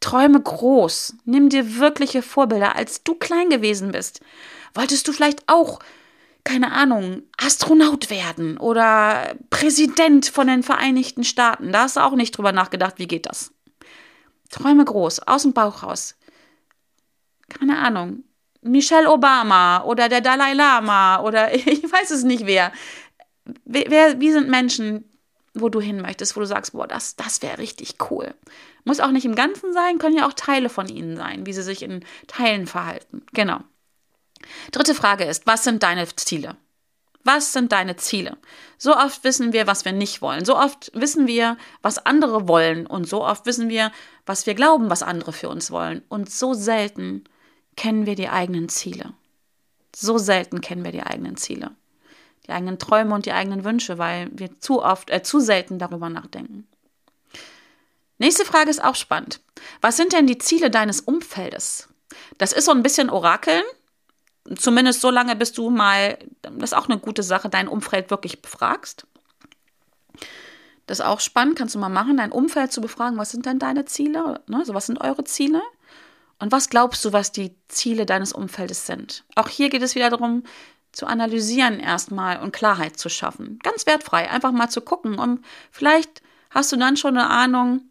[0.00, 1.14] Träume groß.
[1.24, 2.76] Nimm dir wirkliche Vorbilder.
[2.76, 4.20] Als du klein gewesen bist,
[4.74, 5.80] wolltest du vielleicht auch,
[6.44, 11.72] keine Ahnung, Astronaut werden oder Präsident von den Vereinigten Staaten.
[11.72, 13.52] Da hast du auch nicht drüber nachgedacht, wie geht das.
[14.50, 16.14] Träume groß, aus dem Bauch raus.
[17.48, 18.22] Keine Ahnung.
[18.62, 22.72] Michelle Obama oder der Dalai Lama oder ich weiß es nicht wer.
[23.64, 25.04] Wer wie sind Menschen,
[25.54, 28.34] wo du hin möchtest, wo du sagst, boah, das, das wäre richtig cool.
[28.84, 31.62] Muss auch nicht im Ganzen sein, können ja auch Teile von ihnen sein, wie sie
[31.62, 33.22] sich in Teilen verhalten.
[33.32, 33.60] Genau.
[34.70, 36.56] Dritte Frage ist, was sind deine Ziele?
[37.24, 38.36] Was sind deine Ziele?
[38.78, 40.44] So oft wissen wir, was wir nicht wollen.
[40.44, 42.86] So oft wissen wir, was andere wollen.
[42.86, 43.90] Und so oft wissen wir,
[44.26, 46.02] was wir glauben, was andere für uns wollen.
[46.08, 47.24] Und so selten
[47.74, 49.12] kennen wir die eigenen Ziele.
[49.94, 51.72] So selten kennen wir die eigenen Ziele.
[52.46, 56.08] Die eigenen Träume und die eigenen Wünsche, weil wir zu oft, äh, zu selten darüber
[56.08, 56.66] nachdenken.
[58.18, 59.40] Nächste Frage ist auch spannend.
[59.80, 61.88] Was sind denn die Ziele deines Umfeldes?
[62.38, 63.64] Das ist so ein bisschen Orakeln,
[64.56, 68.40] zumindest so lange, bis du mal, das ist auch eine gute Sache, dein Umfeld wirklich
[68.40, 69.06] befragst.
[70.86, 73.58] Das ist auch spannend, kannst du mal machen, dein Umfeld zu befragen, was sind denn
[73.58, 74.40] deine Ziele?
[74.46, 74.58] Ne?
[74.58, 75.60] Also was sind eure Ziele?
[76.38, 79.24] Und was glaubst du, was die Ziele deines Umfeldes sind?
[79.34, 80.44] Auch hier geht es wieder darum,
[80.96, 83.58] zu analysieren erstmal und Klarheit zu schaffen.
[83.62, 85.18] Ganz wertfrei, einfach mal zu gucken.
[85.18, 87.82] Und vielleicht hast du dann schon eine Ahnung,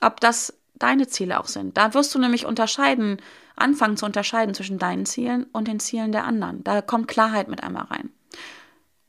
[0.00, 1.76] ob das deine Ziele auch sind.
[1.76, 3.20] Da wirst du nämlich unterscheiden,
[3.56, 6.62] anfangen zu unterscheiden zwischen deinen Zielen und den Zielen der anderen.
[6.62, 8.10] Da kommt Klarheit mit einmal rein.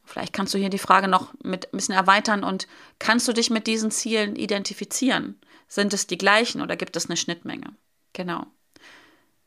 [0.04, 2.66] Vielleicht kannst du hier die Frage noch mit ein bisschen erweitern und
[2.98, 5.40] kannst du dich mit diesen Zielen identifizieren?
[5.68, 7.76] Sind es die gleichen oder gibt es eine Schnittmenge?
[8.14, 8.48] Genau.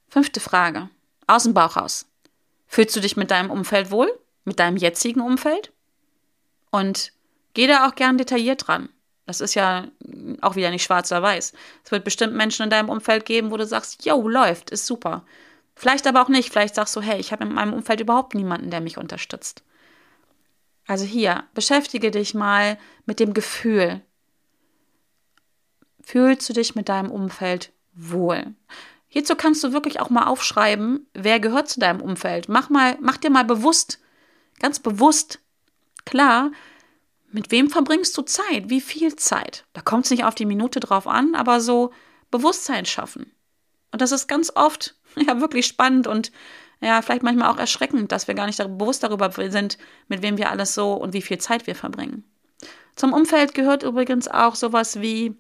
[0.09, 0.91] Fünfte Frage.
[1.27, 2.07] Aus dem Bauch raus.
[2.71, 4.17] Fühlst du dich mit deinem Umfeld wohl?
[4.45, 5.73] Mit deinem jetzigen Umfeld?
[6.71, 7.13] Und
[7.53, 8.89] geh da auch gern detailliert dran.
[9.27, 9.89] Das ist ja
[10.41, 11.53] auch wieder nicht schwarz oder weiß.
[11.85, 15.25] Es wird bestimmt Menschen in deinem Umfeld geben, wo du sagst, yo, läuft, ist super.
[15.75, 16.51] Vielleicht aber auch nicht.
[16.51, 19.65] Vielleicht sagst du, hey, ich habe in meinem Umfeld überhaupt niemanden, der mich unterstützt.
[20.87, 24.01] Also hier, beschäftige dich mal mit dem Gefühl.
[26.03, 28.55] Fühlst du dich mit deinem Umfeld wohl?
[29.13, 32.49] Hierzu kannst du wirklich auch mal aufschreiben, wer gehört zu deinem Umfeld.
[32.49, 33.99] Mach mal, mach dir mal bewusst,
[34.61, 35.41] ganz bewusst
[36.05, 36.53] klar,
[37.33, 38.71] mit wem verbringst du Zeit?
[38.71, 39.67] Wie viel Zeit?
[39.73, 41.93] Da kommt es nicht auf die Minute drauf an, aber so
[42.31, 43.33] Bewusstsein schaffen.
[43.91, 46.31] Und das ist ganz oft ja wirklich spannend und
[46.81, 49.77] ja, vielleicht manchmal auch erschreckend, dass wir gar nicht bewusst darüber sind,
[50.09, 52.25] mit wem wir alles so und wie viel Zeit wir verbringen.
[52.97, 55.37] Zum Umfeld gehört übrigens auch sowas wie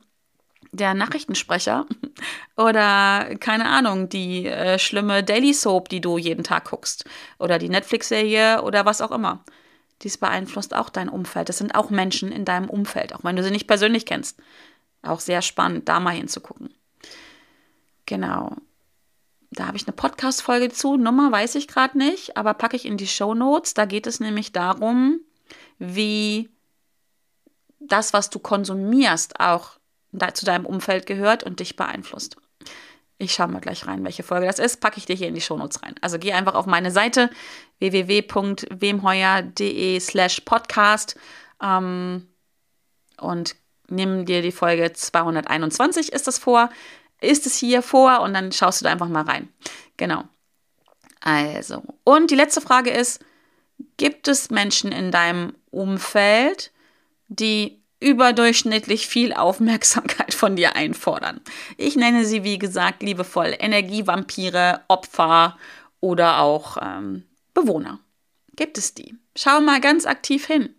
[0.72, 1.86] der Nachrichtensprecher
[2.56, 7.04] oder keine Ahnung, die äh, schlimme Daily Soap, die du jeden Tag guckst
[7.38, 9.44] oder die Netflix-Serie oder was auch immer.
[10.02, 11.48] Dies beeinflusst auch dein Umfeld.
[11.48, 14.38] Das sind auch Menschen in deinem Umfeld, auch wenn du sie nicht persönlich kennst.
[15.02, 16.74] Auch sehr spannend, da mal hinzugucken.
[18.06, 18.56] Genau.
[19.50, 20.96] Da habe ich eine Podcast-Folge zu.
[20.96, 23.74] Nummer weiß ich gerade nicht, aber packe ich in die Show Notes.
[23.74, 25.20] Da geht es nämlich darum,
[25.78, 26.48] wie
[27.80, 29.79] das, was du konsumierst, auch
[30.12, 32.36] zu deinem Umfeld gehört und dich beeinflusst.
[33.18, 34.80] Ich schaue mal gleich rein, welche Folge das ist.
[34.80, 35.94] Packe ich dir hier in die Shownotes rein.
[36.00, 37.28] Also geh einfach auf meine Seite
[37.78, 41.20] www.wemheuer.de slash podcast
[41.62, 42.26] ähm,
[43.20, 43.56] und
[43.88, 46.70] nimm dir die Folge 221 ist das vor,
[47.20, 49.52] ist es hier vor und dann schaust du da einfach mal rein.
[49.96, 50.22] Genau.
[51.20, 53.22] Also, und die letzte Frage ist,
[53.98, 56.72] gibt es Menschen in deinem Umfeld,
[57.28, 61.40] die überdurchschnittlich viel Aufmerksamkeit von dir einfordern.
[61.76, 65.58] Ich nenne sie, wie gesagt, liebevoll Energievampire, Opfer
[66.00, 68.00] oder auch ähm, Bewohner.
[68.56, 69.14] Gibt es die?
[69.36, 70.74] Schau mal ganz aktiv hin.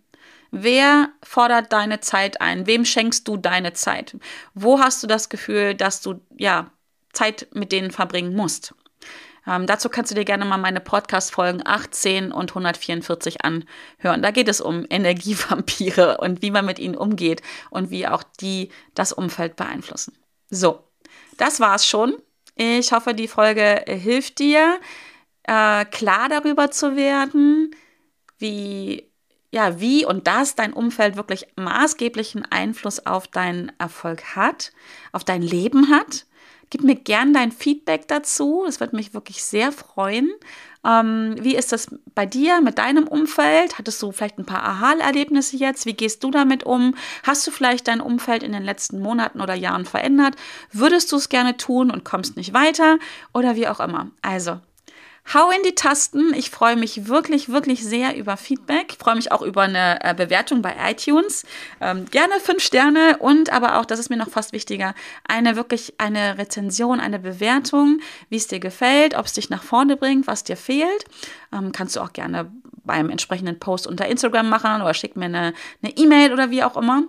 [0.50, 2.66] Wer fordert deine Zeit ein?
[2.66, 4.16] Wem schenkst du deine Zeit?
[4.52, 6.70] Wo hast du das Gefühl, dass du ja
[7.12, 8.74] Zeit mit denen verbringen musst?
[9.46, 14.22] Ähm, dazu kannst du dir gerne mal meine Podcast-Folgen 18 und 144 anhören.
[14.22, 18.70] Da geht es um Energievampire und wie man mit ihnen umgeht und wie auch die
[18.94, 20.16] das Umfeld beeinflussen.
[20.50, 20.80] So,
[21.38, 22.16] das war's schon.
[22.54, 24.78] Ich hoffe, die Folge hilft dir,
[25.44, 27.74] äh, klar darüber zu werden,
[28.38, 29.10] wie
[29.54, 34.72] ja, wie und dass dein Umfeld wirklich maßgeblichen Einfluss auf deinen Erfolg hat,
[35.12, 36.24] auf dein Leben hat
[36.72, 38.62] Gib mir gern dein Feedback dazu.
[38.64, 40.32] Das würde mich wirklich sehr freuen.
[40.86, 43.76] Ähm, wie ist das bei dir, mit deinem Umfeld?
[43.76, 45.84] Hattest du vielleicht ein paar Aha-Erlebnisse jetzt?
[45.84, 46.94] Wie gehst du damit um?
[47.24, 50.34] Hast du vielleicht dein Umfeld in den letzten Monaten oder Jahren verändert?
[50.72, 52.98] Würdest du es gerne tun und kommst nicht weiter?
[53.34, 54.10] Oder wie auch immer.
[54.22, 54.58] Also,
[55.32, 56.34] Hau in die Tasten.
[56.34, 58.92] Ich freue mich wirklich, wirklich sehr über Feedback.
[58.92, 61.44] Ich freue mich auch über eine äh, Bewertung bei iTunes.
[61.80, 64.94] Ähm, gerne fünf Sterne und aber auch, das ist mir noch fast wichtiger,
[65.26, 69.96] eine wirklich eine Rezension, eine Bewertung, wie es dir gefällt, ob es dich nach vorne
[69.96, 71.04] bringt, was dir fehlt.
[71.52, 72.52] Ähm, kannst du auch gerne
[72.84, 76.76] beim entsprechenden Post unter Instagram machen oder schick mir eine E-Mail e oder wie auch
[76.76, 77.04] immer.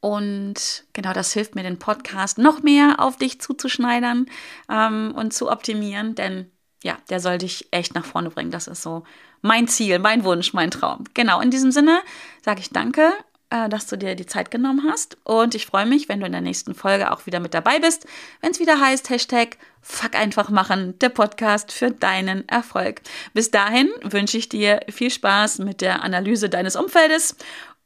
[0.00, 4.26] Und genau das hilft mir, den Podcast noch mehr auf dich zuzuschneidern
[4.70, 6.50] ähm, und zu optimieren, denn
[6.82, 8.50] ja, der soll dich echt nach vorne bringen.
[8.50, 9.04] Das ist so
[9.42, 11.04] mein Ziel, mein Wunsch, mein Traum.
[11.14, 12.00] Genau, in diesem Sinne
[12.42, 13.12] sage ich danke,
[13.50, 15.16] äh, dass du dir die Zeit genommen hast.
[15.24, 18.06] Und ich freue mich, wenn du in der nächsten Folge auch wieder mit dabei bist,
[18.40, 23.00] wenn es wieder heißt, Hashtag Fuck einfach machen, der Podcast für deinen Erfolg.
[23.32, 27.36] Bis dahin wünsche ich dir viel Spaß mit der Analyse deines Umfeldes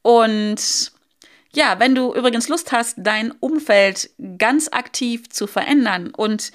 [0.01, 0.91] und
[1.55, 6.51] ja, wenn du übrigens Lust hast, dein Umfeld ganz aktiv zu verändern und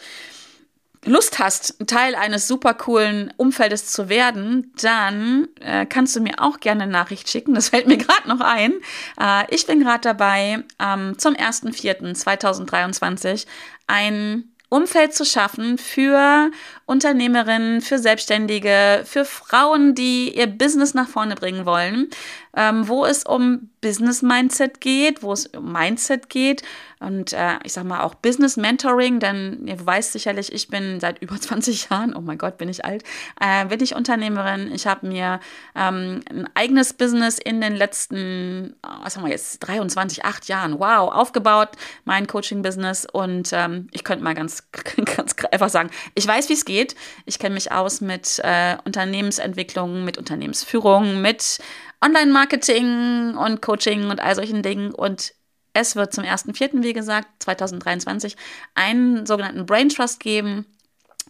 [1.04, 6.58] Lust hast, Teil eines super coolen Umfeldes zu werden, dann äh, kannst du mir auch
[6.60, 7.54] gerne eine Nachricht schicken.
[7.54, 8.74] Das fällt mir gerade noch ein.
[9.20, 13.46] Äh, ich bin gerade dabei, ähm, zum 1.4.2023
[13.86, 16.50] ein Umfeld zu schaffen für
[16.84, 22.10] Unternehmerinnen, für Selbstständige, für Frauen, die ihr Business nach vorne bringen wollen,
[22.56, 26.62] ähm, wo es um Business Mindset geht, wo es um Mindset geht
[27.00, 31.18] und äh, ich sag mal auch Business Mentoring, denn ihr weißt sicherlich, ich bin seit
[31.22, 33.04] über 20 Jahren, oh mein Gott, bin ich alt,
[33.40, 34.72] äh, bin ich Unternehmerin.
[34.72, 35.40] Ich habe mir
[35.76, 41.12] ähm, ein eigenes Business in den letzten, was haben wir jetzt, 23, 8 Jahren, wow,
[41.12, 41.70] aufgebaut,
[42.04, 44.68] mein Coaching-Business und ähm, ich könnte mal ganz,
[45.16, 46.96] ganz einfach sagen, ich weiß, wie es geht.
[47.26, 51.60] Ich kenne mich aus mit äh, Unternehmensentwicklung, mit Unternehmensführung, mit
[52.04, 55.34] Online-Marketing und Coaching und all solchen Dingen und
[55.72, 58.36] es wird zum 1.4., wie gesagt, 2023
[58.74, 60.66] einen sogenannten Brain Trust geben,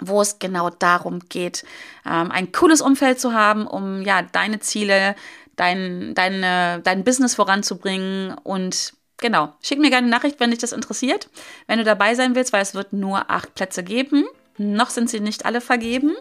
[0.00, 1.64] wo es genau darum geht,
[2.06, 5.16] ähm, ein cooles Umfeld zu haben, um ja deine Ziele,
[5.56, 10.72] dein, deine, dein Business voranzubringen und genau, schick mir gerne eine Nachricht, wenn dich das
[10.72, 11.28] interessiert,
[11.66, 14.24] wenn du dabei sein willst, weil es wird nur acht Plätze geben.
[14.56, 16.16] Noch sind sie nicht alle vergeben,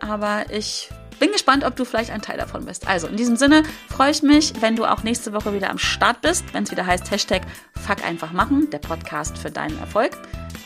[0.00, 2.86] aber ich bin gespannt, ob du vielleicht ein Teil davon bist.
[2.88, 6.20] Also in diesem Sinne freue ich mich, wenn du auch nächste Woche wieder am Start
[6.20, 7.42] bist, wenn es wieder heißt Hashtag
[7.86, 10.12] Fuck einfach machen, der Podcast für deinen Erfolg.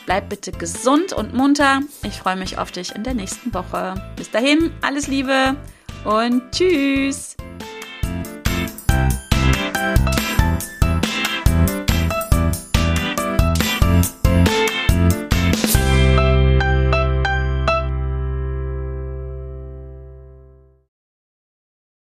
[0.07, 1.81] Bleib bitte gesund und munter.
[2.05, 3.95] Ich freue mich auf dich in der nächsten Woche.
[4.17, 5.57] Bis dahin, alles Liebe
[6.05, 7.37] und tschüss.